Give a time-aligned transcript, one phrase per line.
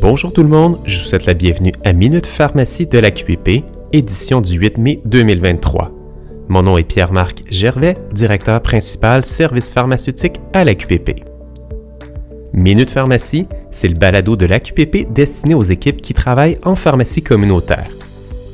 [0.00, 3.64] Bonjour tout le monde, je vous souhaite la bienvenue à Minute Pharmacie de la QPP,
[3.92, 5.90] édition du 8 mai 2023.
[6.48, 11.24] Mon nom est Pierre-Marc Gervais, directeur principal service pharmaceutique à la QPP.
[12.52, 17.22] Minute Pharmacie, c'est le balado de la QPP destiné aux équipes qui travaillent en pharmacie
[17.22, 17.90] communautaire.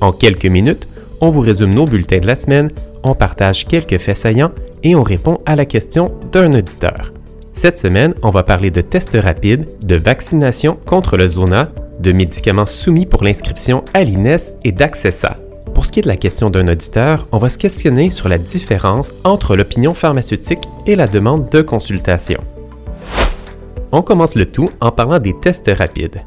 [0.00, 0.88] En quelques minutes,
[1.20, 2.70] on vous résume nos bulletins de la semaine,
[3.02, 4.52] on partage quelques faits saillants
[4.82, 7.13] et on répond à la question d'un auditeur.
[7.56, 11.70] Cette semaine, on va parler de tests rapides, de vaccination contre le zona,
[12.00, 15.36] de médicaments soumis pour l'inscription à l'INES et d'Accessa.
[15.72, 18.38] Pour ce qui est de la question d'un auditeur, on va se questionner sur la
[18.38, 22.42] différence entre l'opinion pharmaceutique et la demande de consultation.
[23.92, 26.22] On commence le tout en parlant des tests rapides.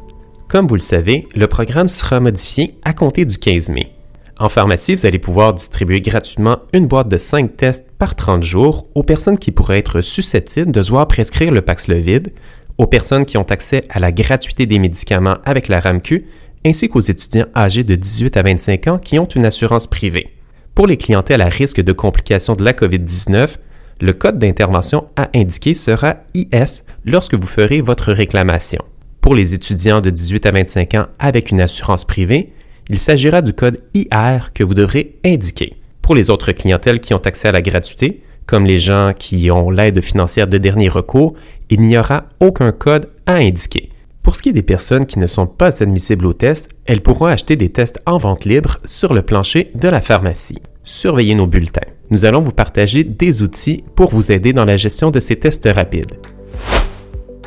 [0.47, 3.96] Comme vous le savez, le programme sera modifié à compter du 15 mai.
[4.39, 8.87] En pharmacie, vous allez pouvoir distribuer gratuitement une boîte de 5 tests par 30 jours
[8.93, 12.31] aux personnes qui pourraient être susceptibles de se voir prescrire le Paxlovid,
[12.77, 16.27] aux personnes qui ont accès à la gratuité des médicaments avec la RAMQ,
[16.67, 20.29] ainsi qu'aux étudiants âgés de 18 à 25 ans qui ont une assurance privée.
[20.75, 23.55] Pour les clientèles à risque de complications de la COVID-19,
[24.01, 28.83] le code d'intervention à indiquer sera IS lorsque vous ferez votre réclamation.
[29.19, 32.53] Pour les étudiants de 18 à 25 ans avec une assurance privée,
[32.89, 35.75] il s'agira du code IR que vous devrez indiquer.
[36.01, 39.69] Pour les autres clientèles qui ont accès à la gratuité, comme les gens qui ont
[39.69, 41.33] l'aide financière de dernier recours,
[41.69, 43.89] il n'y aura aucun code à indiquer.
[44.23, 47.25] Pour ce qui est des personnes qui ne sont pas admissibles au test, elles pourront
[47.25, 50.61] acheter des tests en vente libre sur le plancher de la pharmacie.
[50.83, 51.89] Surveillez nos bulletins.
[52.09, 55.67] Nous allons vous partager des outils pour vous aider dans la gestion de ces tests
[55.73, 56.17] rapides.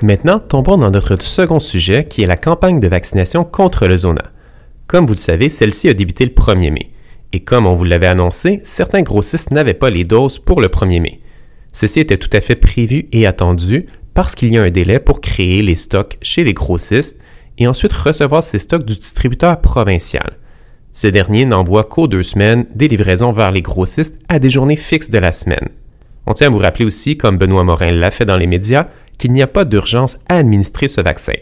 [0.03, 4.33] Maintenant, tombons dans notre second sujet qui est la campagne de vaccination contre le zona.
[4.91, 6.91] Comme vous le savez, celle-ci a débuté le 1er mai.
[7.33, 11.01] Et comme on vous l'avait annoncé, certains grossistes n'avaient pas les doses pour le 1er
[11.01, 11.21] mai.
[11.71, 15.21] Ceci était tout à fait prévu et attendu parce qu'il y a un délai pour
[15.21, 17.17] créer les stocks chez les grossistes
[17.57, 20.39] et ensuite recevoir ces stocks du distributeur provincial.
[20.91, 25.11] Ce dernier n'envoie qu'aux deux semaines des livraisons vers les grossistes à des journées fixes
[25.11, 25.69] de la semaine.
[26.27, 29.31] On tient à vous rappeler aussi, comme Benoît Morin l'a fait dans les médias, qu'il
[29.31, 31.34] n'y a pas d'urgence à administrer ce vaccin.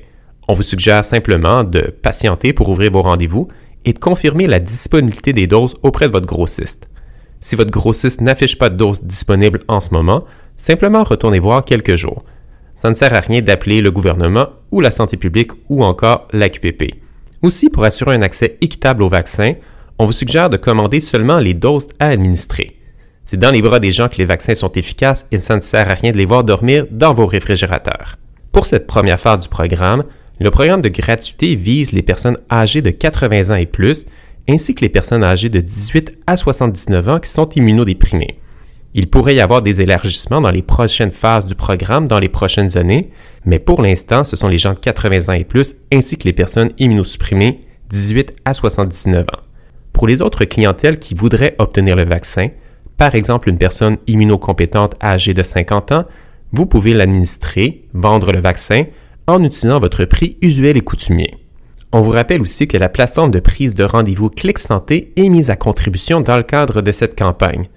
[0.50, 3.48] On vous suggère simplement de patienter pour ouvrir vos rendez-vous
[3.84, 6.88] et de confirmer la disponibilité des doses auprès de votre grossiste.
[7.42, 10.24] Si votre grossiste n'affiche pas de doses disponibles en ce moment,
[10.56, 12.24] simplement retournez voir quelques jours.
[12.76, 16.94] Ça ne sert à rien d'appeler le gouvernement ou la santé publique ou encore l'AQPP.
[17.42, 19.52] Aussi, pour assurer un accès équitable au vaccin,
[19.98, 22.78] on vous suggère de commander seulement les doses à administrer.
[23.26, 25.90] C'est dans les bras des gens que les vaccins sont efficaces et ça ne sert
[25.90, 28.16] à rien de les voir dormir dans vos réfrigérateurs.
[28.50, 30.04] Pour cette première phase du programme,
[30.40, 34.06] le programme de gratuité vise les personnes âgées de 80 ans et plus,
[34.48, 38.38] ainsi que les personnes âgées de 18 à 79 ans qui sont immunodéprimées.
[38.94, 42.78] Il pourrait y avoir des élargissements dans les prochaines phases du programme dans les prochaines
[42.78, 43.10] années,
[43.44, 46.32] mais pour l'instant, ce sont les gens de 80 ans et plus, ainsi que les
[46.32, 47.60] personnes immunosupprimées
[47.90, 49.42] 18 à 79 ans.
[49.92, 52.48] Pour les autres clientèles qui voudraient obtenir le vaccin,
[52.96, 56.04] par exemple une personne immunocompétente âgée de 50 ans,
[56.52, 58.84] vous pouvez l'administrer, vendre le vaccin,
[59.28, 61.36] en utilisant votre prix usuel et coutumier.
[61.92, 65.50] On vous rappelle aussi que la plateforme de prise de rendez-vous Clic Santé est mise
[65.50, 67.68] à contribution dans le cadre de cette campagne.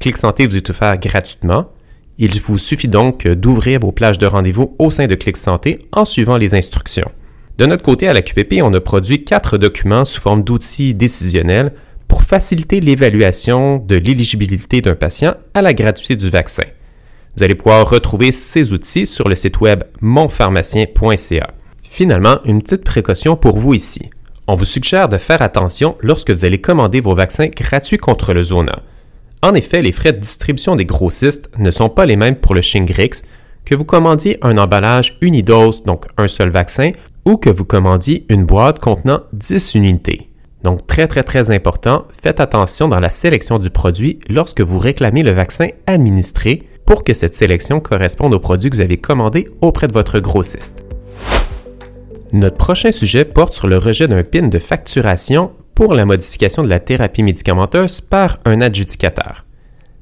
[0.00, 1.70] Clic Santé vous est offert gratuitement.
[2.18, 6.04] Il vous suffit donc d'ouvrir vos plages de rendez-vous au sein de Clic Santé en
[6.04, 7.10] suivant les instructions.
[7.58, 11.72] De notre côté, à la QPP, on a produit quatre documents sous forme d'outils décisionnels
[12.08, 16.64] pour faciliter l'évaluation de l'éligibilité d'un patient à la gratuité du vaccin.
[17.36, 21.50] Vous allez pouvoir retrouver ces outils sur le site web monpharmacien.ca.
[21.82, 24.08] Finalement, une petite précaution pour vous ici.
[24.46, 28.42] On vous suggère de faire attention lorsque vous allez commander vos vaccins gratuits contre le
[28.42, 28.80] zona.
[29.42, 32.62] En effet, les frais de distribution des grossistes ne sont pas les mêmes pour le
[32.62, 33.22] Shingrix
[33.66, 36.92] que vous commandiez un emballage unidose, donc un seul vaccin,
[37.26, 40.30] ou que vous commandiez une boîte contenant 10 unités.
[40.62, 45.22] Donc très très très important, faites attention dans la sélection du produit lorsque vous réclamez
[45.22, 49.88] le vaccin administré pour que cette sélection corresponde au produit que vous avez commandé auprès
[49.88, 50.82] de votre grossiste.
[52.32, 56.68] Notre prochain sujet porte sur le rejet d'un PIN de facturation pour la modification de
[56.68, 59.44] la thérapie médicamenteuse par un adjudicateur.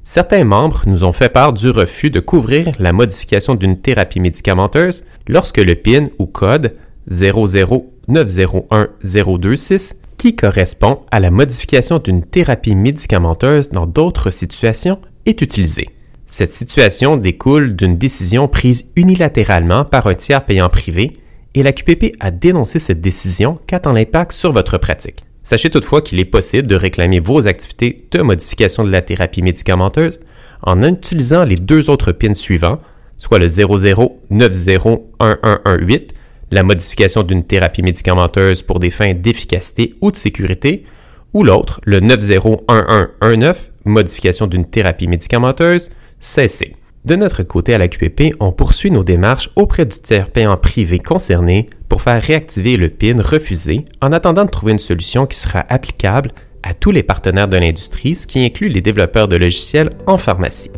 [0.03, 5.03] Certains membres nous ont fait part du refus de couvrir la modification d'une thérapie médicamenteuse
[5.27, 6.75] lorsque le PIN ou code
[7.09, 15.89] 00901-026 qui correspond à la modification d'une thérapie médicamenteuse dans d'autres situations est utilisé.
[16.37, 21.15] Cette situation découle d'une décision prise unilatéralement par un tiers payant privé
[21.53, 25.23] et la QPP a dénoncé cette décision qu'attend l'impact sur votre pratique.
[25.43, 30.19] Sachez toutefois qu'il est possible de réclamer vos activités de modification de la thérapie médicamenteuse
[30.61, 32.81] en utilisant les deux autres pins suivants,
[33.15, 36.13] soit le 00901118,
[36.51, 40.83] la modification d'une thérapie médicamenteuse pour des fins d'efficacité ou de sécurité,
[41.31, 46.75] ou l'autre, le 901119, modification d'une thérapie médicamenteuse, cessée.
[47.05, 50.97] De notre côté à la QPP, on poursuit nos démarches auprès du tiers payant privé
[50.97, 55.65] concerné pour faire réactiver le PIN refusé en attendant de trouver une solution qui sera
[55.69, 56.31] applicable
[56.63, 60.71] à tous les partenaires de l'industrie, ce qui inclut les développeurs de logiciels en pharmacie.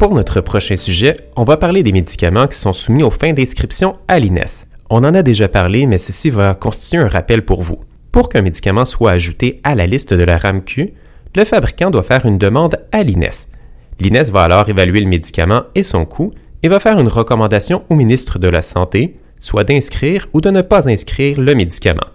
[0.00, 3.98] Pour notre prochain sujet, on va parler des médicaments qui sont soumis aux fins d'inscription
[4.08, 4.64] à l'INES.
[4.90, 7.78] On en a déjà parlé, mais ceci va constituer un rappel pour vous.
[8.10, 10.92] Pour qu'un médicament soit ajouté à la liste de la RAMQ,
[11.36, 13.47] le fabricant doit faire une demande à l'INES.
[14.00, 17.94] L'INES va alors évaluer le médicament et son coût et va faire une recommandation au
[17.94, 22.06] ministre de la Santé, soit d'inscrire ou de ne pas inscrire le médicament.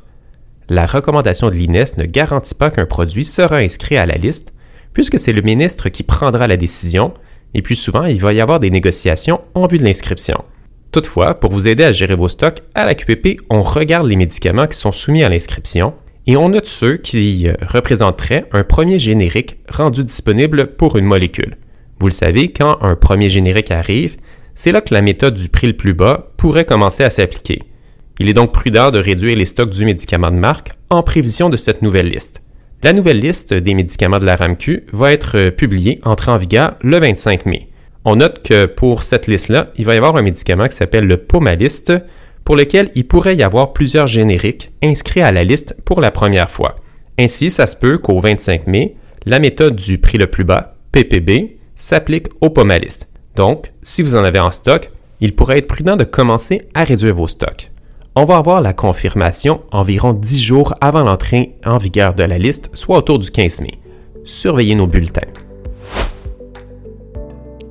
[0.69, 4.53] La recommandation de l'INES ne garantit pas qu'un produit sera inscrit à la liste,
[4.93, 7.13] puisque c'est le ministre qui prendra la décision
[7.53, 10.43] et puis souvent, il va y avoir des négociations en vue de l'inscription.
[10.91, 14.67] Toutefois, pour vous aider à gérer vos stocks, à la QPP, on regarde les médicaments
[14.67, 15.93] qui sont soumis à l'inscription
[16.27, 21.57] et on note ceux qui euh, représenteraient un premier générique rendu disponible pour une molécule.
[21.99, 24.17] Vous le savez, quand un premier générique arrive,
[24.55, 27.63] c'est là que la méthode du prix le plus bas pourrait commencer à s'appliquer.
[28.19, 31.57] Il est donc prudent de réduire les stocks du médicament de marque en prévision de
[31.57, 32.41] cette nouvelle liste.
[32.83, 36.75] La nouvelle liste des médicaments de la RAMQ va être euh, publiée, entrée en vigueur
[36.81, 37.69] le 25 mai.
[38.05, 41.17] On note que pour cette liste-là, il va y avoir un médicament qui s'appelle le
[41.17, 41.93] Pomaliste,
[42.43, 46.51] pour lequel il pourrait y avoir plusieurs génériques inscrits à la liste pour la première
[46.51, 46.75] fois.
[47.17, 51.57] Ainsi, ça se peut qu'au 25 mai, la méthode du prix le plus bas, PPB,
[51.75, 53.07] s'applique au Pomaliste.
[53.35, 57.15] Donc, si vous en avez en stock, il pourrait être prudent de commencer à réduire
[57.15, 57.71] vos stocks
[58.15, 62.69] on va avoir la confirmation environ 10 jours avant l'entrée en vigueur de la liste,
[62.73, 63.79] soit autour du 15 mai.
[64.23, 65.21] Surveillez nos bulletins.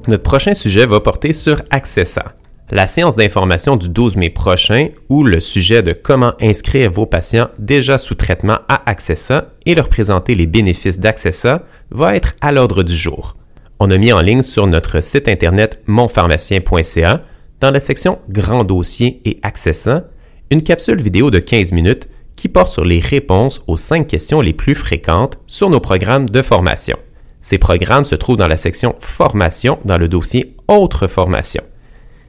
[0.09, 2.35] Notre prochain sujet va porter sur Accessa,
[2.73, 7.49] la séance d'information du 12 mai prochain où le sujet de comment inscrire vos patients
[7.61, 11.63] déjà sous traitement à Accessa et leur présenter les bénéfices d'Accessa
[11.93, 13.37] va être à l'ordre du jour.
[13.85, 17.25] On a mis en ligne sur notre site internet monpharmacien.ca
[17.59, 20.05] dans la section Grand dossier et Accessa
[20.53, 24.53] une capsule vidéo de 15 minutes qui porte sur les réponses aux 5 questions les
[24.53, 26.97] plus fréquentes sur nos programmes de formation.
[27.41, 31.65] Ces programmes se trouvent dans la section Formation dans le dossier Autres formations.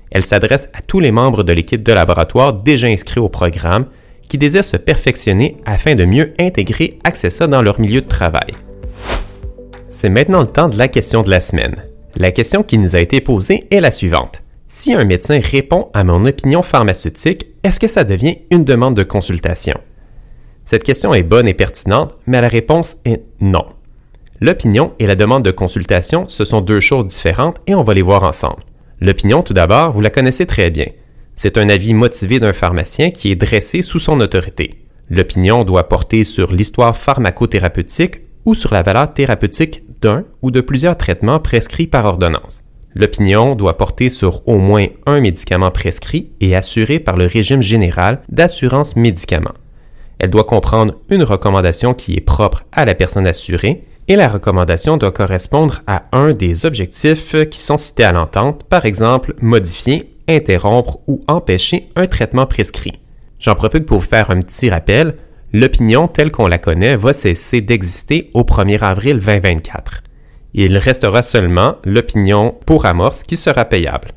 [0.10, 3.86] Elle s'adresse à tous les membres de l'équipe de laboratoire déjà inscrits au programme
[4.28, 8.56] qui désirent se perfectionner afin de mieux intégrer Accessa dans leur milieu de travail.
[9.96, 11.86] C'est maintenant le temps de la question de la semaine.
[12.16, 14.42] La question qui nous a été posée est la suivante.
[14.68, 19.04] Si un médecin répond à mon opinion pharmaceutique, est-ce que ça devient une demande de
[19.04, 19.80] consultation?
[20.66, 23.68] Cette question est bonne et pertinente, mais la réponse est non.
[24.42, 28.02] L'opinion et la demande de consultation, ce sont deux choses différentes et on va les
[28.02, 28.64] voir ensemble.
[29.00, 30.88] L'opinion, tout d'abord, vous la connaissez très bien.
[31.36, 34.88] C'est un avis motivé d'un pharmacien qui est dressé sous son autorité.
[35.12, 40.98] L'opinion doit porter sur l'histoire pharmacothérapeutique ou sur la valeur thérapeutique d'un ou de plusieurs
[40.98, 42.62] traitements prescrits par ordonnance.
[42.96, 48.22] L'opinion doit porter sur au moins un médicament prescrit et assuré par le régime général
[48.30, 49.56] d'assurance médicaments.
[50.20, 54.98] Elle doit comprendre une recommandation qui est propre à la personne assurée et la recommandation
[54.98, 61.00] doit correspondre à un des objectifs qui sont cités à l'entente, par exemple modifier, interrompre
[61.08, 63.00] ou empêcher un traitement prescrit.
[63.40, 65.16] J'en profite pour vous faire un petit rappel.
[65.54, 70.04] L'opinion telle qu'on la connaît va cesser d'exister au 1er avril 2024
[70.54, 74.12] il restera seulement l'opinion pour amorce qui sera payable.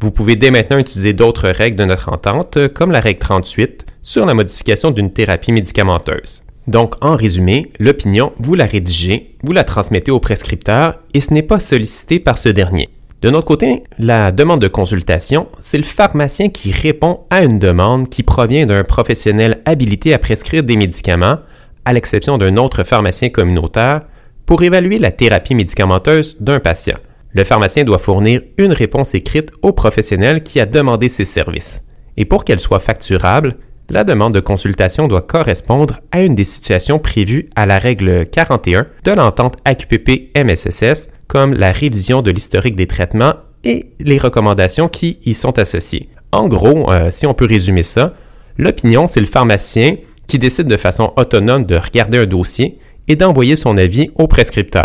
[0.00, 4.26] Vous pouvez dès maintenant utiliser d'autres règles de notre entente, comme la règle 38 sur
[4.26, 6.42] la modification d'une thérapie médicamenteuse.
[6.66, 11.42] Donc, en résumé, l'opinion, vous la rédigez, vous la transmettez au prescripteur et ce n'est
[11.42, 12.88] pas sollicité par ce dernier.
[13.22, 18.08] De notre côté, la demande de consultation, c'est le pharmacien qui répond à une demande
[18.08, 21.38] qui provient d'un professionnel habilité à prescrire des médicaments,
[21.84, 24.02] à l'exception d'un autre pharmacien communautaire,
[24.44, 26.98] pour évaluer la thérapie médicamenteuse d'un patient.
[27.32, 31.84] Le pharmacien doit fournir une réponse écrite au professionnel qui a demandé ses services.
[32.16, 33.56] Et pour qu'elle soit facturable,
[33.88, 38.88] la demande de consultation doit correspondre à une des situations prévues à la règle 41
[39.04, 43.32] de l'entente AQPP-MSSS, comme la révision de l'historique des traitements
[43.64, 46.10] et les recommandations qui y sont associées.
[46.30, 48.12] En gros, euh, si on peut résumer ça,
[48.58, 49.96] l'opinion, c'est le pharmacien
[50.26, 54.84] qui décide de façon autonome de regarder un dossier et d'envoyer son avis au prescripteur.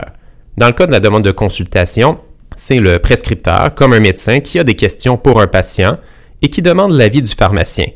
[0.55, 2.17] Dans le cas de la demande de consultation,
[2.55, 5.97] c'est le prescripteur, comme un médecin, qui a des questions pour un patient
[6.41, 7.87] et qui demande l'avis du pharmacien.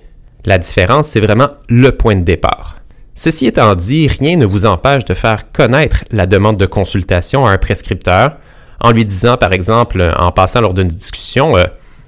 [0.43, 2.80] La différence, c'est vraiment le point de départ.
[3.13, 7.51] Ceci étant dit, rien ne vous empêche de faire connaître la demande de consultation à
[7.51, 8.37] un prescripteur
[8.79, 11.63] en lui disant, par exemple, en passant lors d'une discussion, euh,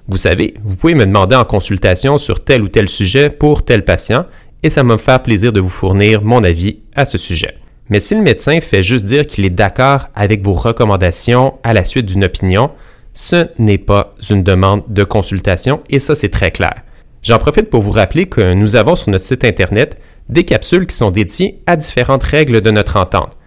[0.07, 3.85] Vous savez, vous pouvez me demander en consultation sur tel ou tel sujet pour tel
[3.85, 4.25] patient
[4.61, 7.57] et ça me faire plaisir de vous fournir mon avis à ce sujet.
[7.89, 11.83] Mais si le médecin fait juste dire qu'il est d'accord avec vos recommandations à la
[11.83, 12.71] suite d'une opinion,
[13.13, 16.73] ce n'est pas une demande de consultation et ça c'est très clair.
[17.21, 19.97] J'en profite pour vous rappeler que nous avons sur notre site Internet
[20.29, 23.37] des capsules qui sont dédiées à différentes règles de notre entente.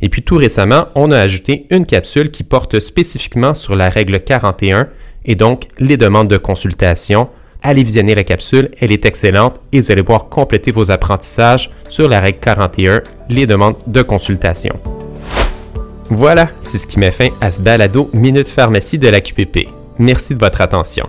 [0.00, 4.20] Et puis tout récemment, on a ajouté une capsule qui porte spécifiquement sur la règle
[4.20, 4.88] 41
[5.24, 7.28] et donc les demandes de consultation.
[7.62, 12.08] Allez visionner la capsule, elle est excellente et vous allez pouvoir compléter vos apprentissages sur
[12.08, 14.78] la règle 41, les demandes de consultation.
[16.10, 19.68] Voilà, c'est ce qui met fin à ce balado Minute Pharmacie de la QPP.
[19.98, 21.08] Merci de votre attention.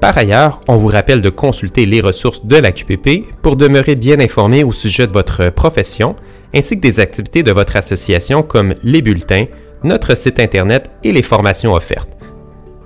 [0.00, 4.18] Par ailleurs, on vous rappelle de consulter les ressources de la QPP pour demeurer bien
[4.18, 6.16] informé au sujet de votre profession,
[6.54, 9.44] ainsi que des activités de votre association comme les bulletins,
[9.84, 12.08] notre site Internet et les formations offertes.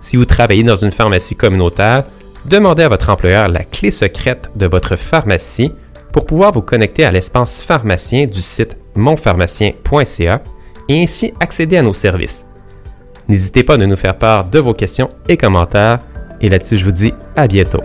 [0.01, 2.05] Si vous travaillez dans une pharmacie communautaire,
[2.47, 5.73] demandez à votre employeur la clé secrète de votre pharmacie
[6.13, 10.43] pour pouvoir vous connecter à l'espace pharmacien du site monpharmacien.ca
[10.89, 12.45] et ainsi accéder à nos services.
[13.29, 16.01] N'hésitez pas à nous faire part de vos questions et commentaires.
[16.45, 17.81] Et là-dessus, je vous dis à bientôt.